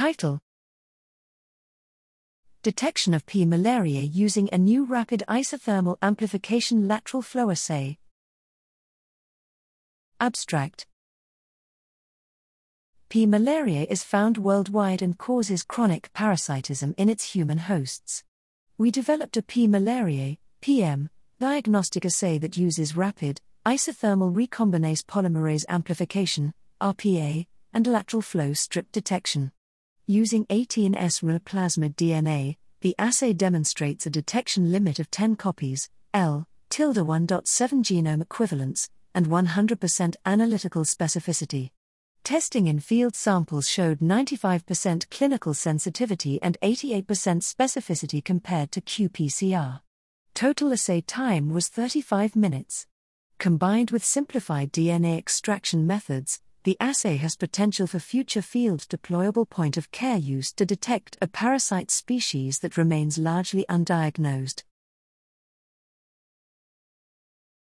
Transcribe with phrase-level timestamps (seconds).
[0.00, 0.40] Title
[2.62, 3.44] Detection of P.
[3.44, 7.98] malariae using a new rapid isothermal amplification lateral flow assay.
[10.18, 10.86] Abstract
[13.10, 13.26] P.
[13.26, 18.24] malariae is found worldwide and causes chronic parasitism in its human hosts.
[18.78, 19.68] We developed a P.
[19.68, 28.54] malariae PM, diagnostic assay that uses rapid, isothermal recombinase polymerase amplification, RPA, and lateral flow
[28.54, 29.52] strip detection.
[30.10, 36.48] Using 18S rho plasmid DNA, the assay demonstrates a detection limit of 10 copies, L,
[36.68, 41.70] tilde 1.7 genome equivalents, and 100% analytical specificity.
[42.24, 49.80] Testing in field samples showed 95% clinical sensitivity and 88% specificity compared to qPCR.
[50.34, 52.88] Total assay time was 35 minutes.
[53.38, 59.78] Combined with simplified DNA extraction methods, the assay has potential for future field deployable point
[59.78, 64.64] of care use to detect a parasite species that remains largely undiagnosed.